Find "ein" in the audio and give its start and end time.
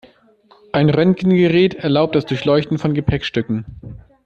0.71-0.89